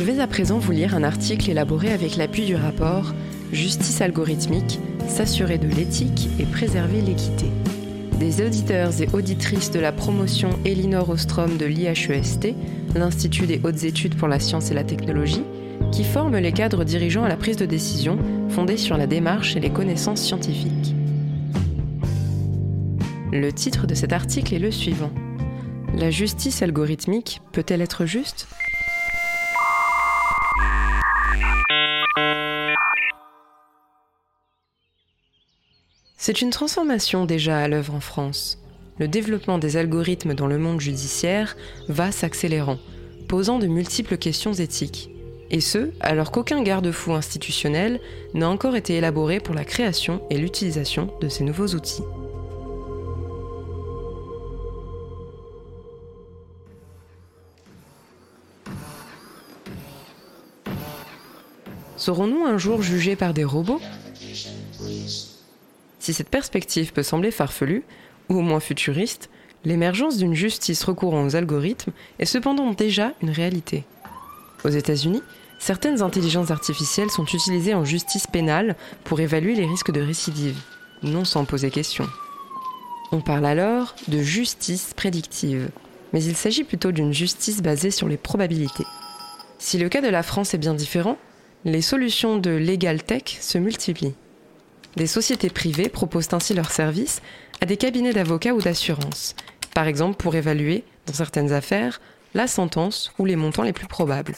[0.00, 3.12] Je vais à présent vous lire un article élaboré avec l'appui du rapport
[3.52, 7.44] Justice algorithmique, s'assurer de l'éthique et préserver l'équité.
[8.18, 12.54] Des auditeurs et auditrices de la promotion Elinor Ostrom de l'IHEST,
[12.94, 15.44] l'Institut des hautes études pour la science et la technologie,
[15.92, 18.16] qui forment les cadres dirigeants à la prise de décision
[18.48, 20.94] fondée sur la démarche et les connaissances scientifiques.
[23.32, 25.10] Le titre de cet article est le suivant.
[25.94, 28.48] La justice algorithmique peut-elle être juste?
[36.30, 38.62] C'est une transformation déjà à l'œuvre en France.
[39.00, 41.56] Le développement des algorithmes dans le monde judiciaire
[41.88, 42.78] va s'accélérant,
[43.26, 45.10] posant de multiples questions éthiques.
[45.50, 47.98] Et ce, alors qu'aucun garde-fou institutionnel
[48.32, 52.04] n'a encore été élaboré pour la création et l'utilisation de ces nouveaux outils.
[61.96, 63.80] Serons-nous un jour jugés par des robots?
[66.00, 67.84] Si cette perspective peut sembler farfelue,
[68.28, 69.30] ou au moins futuriste,
[69.64, 73.84] l'émergence d'une justice recourant aux algorithmes est cependant déjà une réalité.
[74.64, 75.22] Aux États-Unis,
[75.58, 80.58] certaines intelligences artificielles sont utilisées en justice pénale pour évaluer les risques de récidive,
[81.02, 82.06] non sans poser question.
[83.12, 85.70] On parle alors de justice prédictive,
[86.12, 88.86] mais il s'agit plutôt d'une justice basée sur les probabilités.
[89.58, 91.18] Si le cas de la France est bien différent,
[91.66, 94.14] les solutions de legal tech se multiplient.
[94.96, 97.22] Des sociétés privées proposent ainsi leurs services
[97.60, 99.34] à des cabinets d'avocats ou d'assurance,
[99.74, 102.00] par exemple pour évaluer, dans certaines affaires,
[102.34, 104.36] la sentence ou les montants les plus probables.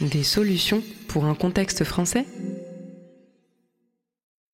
[0.00, 2.24] Des solutions pour un contexte français?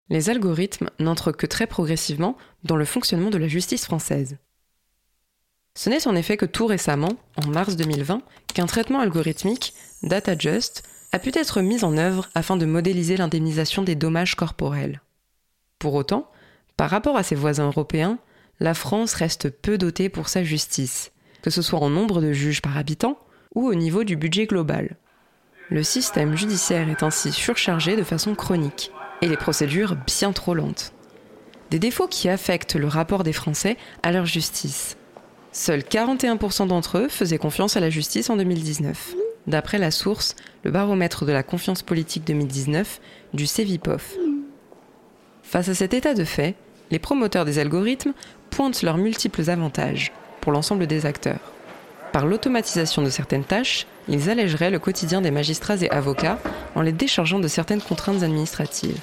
[0.09, 4.39] Les algorithmes n'entrent que très progressivement dans le fonctionnement de la justice française.
[5.77, 8.23] Ce n'est en effet que tout récemment, en mars 2020,
[8.55, 10.85] qu'un traitement algorithmique, DataJust,
[11.15, 15.01] a pu être mis en œuvre afin de modéliser l'indemnisation des dommages corporels.
[15.79, 16.29] Pour autant,
[16.77, 18.19] par rapport à ses voisins européens,
[18.59, 22.63] la France reste peu dotée pour sa justice, que ce soit en nombre de juges
[22.63, 23.17] par habitant
[23.55, 24.97] ou au niveau du budget global.
[25.71, 28.91] Le système judiciaire est ainsi surchargé de façon chronique,
[29.23, 30.95] et les procédures bien trop lentes.
[31.71, 34.97] Des défauts qui affectent le rapport des Français à leur justice.
[35.53, 39.15] Seuls 41% d'entre eux faisaient confiance à la justice en 2019,
[39.47, 43.01] d'après la source, le baromètre de la confiance politique 2019
[43.33, 44.17] du CEVIPOF.
[45.43, 46.55] Face à cet état de fait,
[46.91, 48.13] les promoteurs des algorithmes
[48.51, 51.53] pointent leurs multiples avantages pour l'ensemble des acteurs.
[52.13, 56.39] Par l'automatisation de certaines tâches, ils allégeraient le quotidien des magistrats et avocats
[56.75, 59.01] en les déchargeant de certaines contraintes administratives.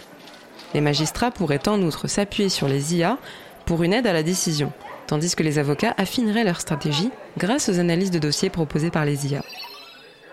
[0.74, 3.18] Les magistrats pourraient en outre s'appuyer sur les IA
[3.66, 4.72] pour une aide à la décision,
[5.08, 9.28] tandis que les avocats affineraient leur stratégie grâce aux analyses de dossiers proposées par les
[9.28, 9.44] IA.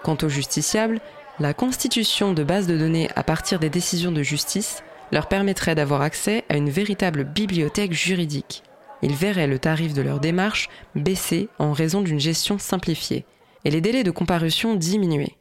[0.02, 1.00] Quant aux justiciables,
[1.40, 4.82] la constitution de bases de données à partir des décisions de justice
[5.12, 8.62] leur permettrait d'avoir accès à une véritable bibliothèque juridique.
[9.02, 13.24] Ils verraient le tarif de leur démarche baisser en raison d'une gestion simplifiée
[13.64, 15.36] et les délais de comparution diminuer.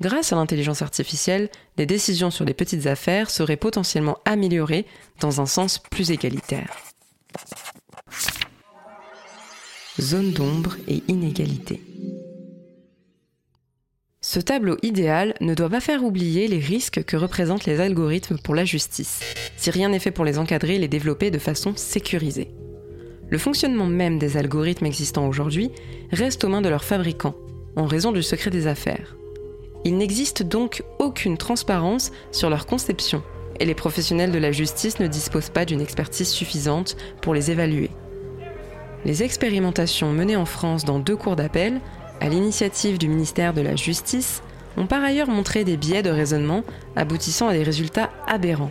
[0.00, 4.86] Grâce à l'intelligence artificielle, les décisions sur les petites affaires seraient potentiellement améliorées
[5.20, 6.74] dans un sens plus égalitaire.
[10.00, 11.82] Zone d'ombre et inégalité.
[14.32, 18.54] Ce tableau idéal ne doit pas faire oublier les risques que représentent les algorithmes pour
[18.54, 19.18] la justice,
[19.56, 22.52] si rien n'est fait pour les encadrer et les développer de façon sécurisée.
[23.28, 25.72] Le fonctionnement même des algorithmes existants aujourd'hui
[26.12, 27.34] reste aux mains de leurs fabricants,
[27.74, 29.16] en raison du secret des affaires.
[29.84, 33.24] Il n'existe donc aucune transparence sur leur conception,
[33.58, 37.90] et les professionnels de la justice ne disposent pas d'une expertise suffisante pour les évaluer.
[39.04, 41.80] Les expérimentations menées en France dans deux cours d'appel
[42.20, 44.42] à l'initiative du ministère de la Justice,
[44.76, 46.62] ont par ailleurs montré des biais de raisonnement
[46.96, 48.70] aboutissant à des résultats aberrants.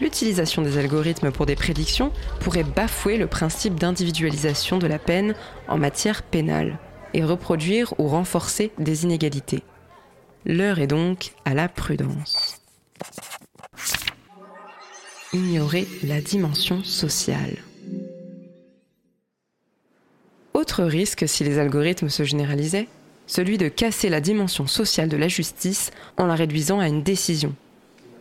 [0.00, 5.34] L'utilisation des algorithmes pour des prédictions pourrait bafouer le principe d'individualisation de la peine
[5.68, 6.78] en matière pénale
[7.14, 9.62] et reproduire ou renforcer des inégalités.
[10.44, 12.60] L'heure est donc à la prudence.
[15.32, 17.56] Ignorer la dimension sociale.
[20.76, 22.86] Autre risque si les algorithmes se généralisaient,
[23.26, 27.54] celui de casser la dimension sociale de la justice en la réduisant à une décision.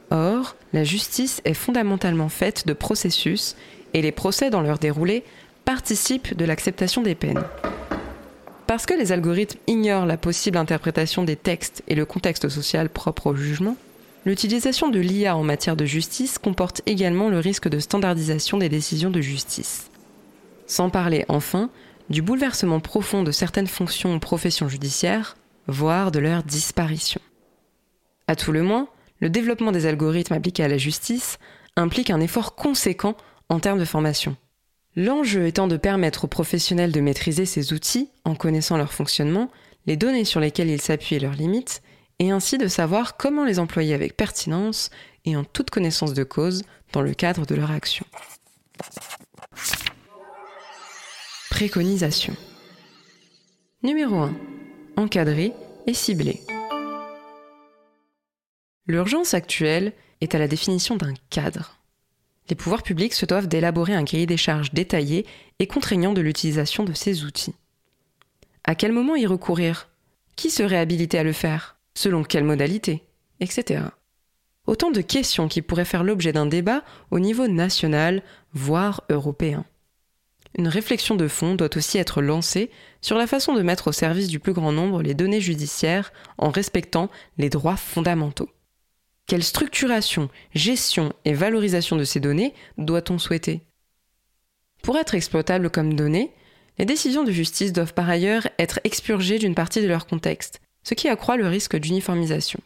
[0.10, 3.58] Or, la justice est fondamentalement faite de processus
[3.94, 5.26] et les procès dans leur déroulé
[5.66, 7.44] participent de l'acceptation des peines.
[8.68, 13.32] Parce que les algorithmes ignorent la possible interprétation des textes et le contexte social propre
[13.32, 13.76] au jugement,
[14.26, 19.12] l'utilisation de l'IA en matière de justice comporte également le risque de standardisation des décisions
[19.12, 19.90] de justice.
[20.68, 21.70] Sans parler enfin
[22.10, 25.38] du bouleversement profond de certaines fonctions ou professions judiciaires,
[25.68, 27.22] voire de leur disparition.
[28.28, 28.88] À tout le moins,
[29.20, 31.38] le développement des algorithmes appliqués à la justice
[31.76, 33.16] implique un effort conséquent
[33.50, 34.36] en termes de formation.
[34.96, 39.50] L'enjeu étant de permettre aux professionnels de maîtriser ces outils en connaissant leur fonctionnement,
[39.88, 41.82] les données sur lesquelles ils s'appuient et leurs limites,
[42.20, 44.90] et ainsi de savoir comment les employer avec pertinence
[45.26, 46.64] et en toute connaissance de cause
[46.94, 48.06] dans le cadre de leur action.
[51.56, 52.36] Préconisation.
[53.82, 54.36] Numéro 1.
[54.98, 55.54] Encadrer
[55.88, 56.42] et cibler.
[58.88, 61.80] L'urgence actuelle est à la définition d'un cadre.
[62.50, 65.26] Les pouvoirs publics se doivent d'élaborer un cahier des charges détaillé
[65.60, 67.56] et contraignant de l'utilisation de ces outils.
[68.66, 69.88] À quel moment y recourir?
[70.36, 71.78] Qui serait habilité à le faire?
[71.94, 73.02] Selon quelle modalité?
[73.40, 73.82] Etc.
[74.68, 79.66] Autant de questions qui pourraient faire l'objet d'un débat au niveau national, voire européen.
[80.58, 82.72] Une réflexion de fond doit aussi être lancée
[83.02, 86.50] sur la façon de mettre au service du plus grand nombre les données judiciaires en
[86.50, 88.50] respectant les droits fondamentaux.
[89.28, 93.62] Quelle structuration, gestion et valorisation de ces données doit-on souhaiter?
[94.82, 96.32] Pour être exploitables comme données,
[96.78, 100.94] les décisions de justice doivent par ailleurs être expurgées d'une partie de leur contexte, ce
[100.94, 102.60] qui accroît le risque d'uniformisation.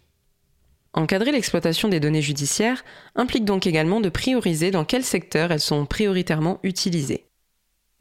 [0.94, 2.84] Encadrer l'exploitation des données judiciaires
[3.16, 7.29] implique donc également de prioriser dans quel secteur elles sont prioritairement utilisées.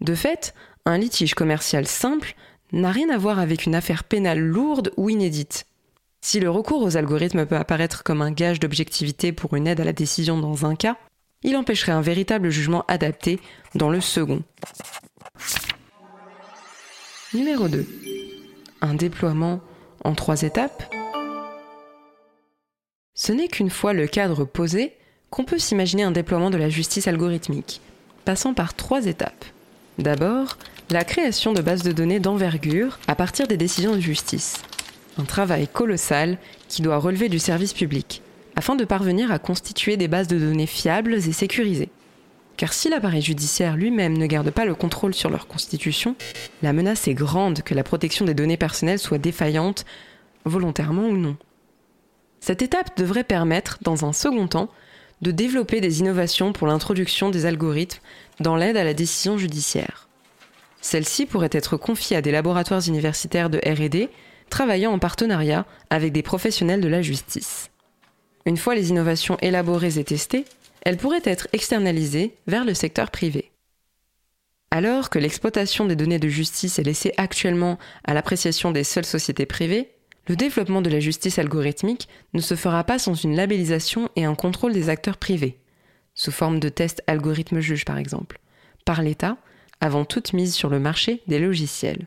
[0.01, 0.55] De fait,
[0.85, 2.35] un litige commercial simple
[2.73, 5.67] n'a rien à voir avec une affaire pénale lourde ou inédite.
[6.21, 9.85] Si le recours aux algorithmes peut apparaître comme un gage d'objectivité pour une aide à
[9.85, 10.97] la décision dans un cas,
[11.43, 13.41] il empêcherait un véritable jugement adapté
[13.75, 14.43] dans le second.
[17.33, 17.87] Numéro 2.
[18.81, 19.61] Un déploiement
[20.05, 20.95] en trois étapes
[23.15, 24.95] Ce n'est qu'une fois le cadre posé
[25.31, 27.81] qu'on peut s'imaginer un déploiement de la justice algorithmique,
[28.25, 29.45] passant par trois étapes.
[29.99, 30.59] D'abord,
[30.91, 34.63] la création de bases de données d'envergure à partir des décisions de justice
[35.19, 38.23] un travail colossal qui doit relever du service public,
[38.57, 41.91] afin de parvenir à constituer des bases de données fiables et sécurisées.
[42.57, 46.17] Car si l'appareil judiciaire lui-même ne garde pas le contrôle sur leur constitution,
[46.63, 49.85] la menace est grande que la protection des données personnelles soit défaillante,
[50.45, 51.37] volontairement ou non.
[52.41, 54.71] Cette étape devrait permettre, dans un second temps,
[55.23, 58.01] de développer des innovations pour l'introduction des algorithmes
[58.41, 60.09] dans l'aide à la décision judiciaire.
[60.81, 64.09] Celle-ci pourrait être confiée à des laboratoires universitaires de RD
[64.49, 67.71] travaillant en partenariat avec des professionnels de la justice.
[68.47, 70.45] Une fois les innovations élaborées et testées,
[70.83, 73.51] elles pourraient être externalisées vers le secteur privé.
[74.71, 79.47] Alors que l'exploitation des données de justice est laissée actuellement à l'appréciation des seules sociétés
[79.47, 79.91] privées,
[80.29, 84.35] le développement de la justice algorithmique ne se fera pas sans une labellisation et un
[84.35, 85.59] contrôle des acteurs privés,
[86.15, 88.39] sous forme de tests algorithmes juges par exemple,
[88.85, 89.39] par l'État,
[89.81, 92.07] avant toute mise sur le marché des logiciels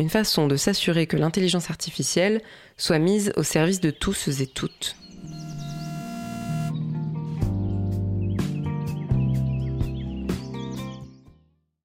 [0.00, 2.40] une façon de s'assurer que l'intelligence artificielle
[2.76, 4.96] soit mise au service de tous et toutes.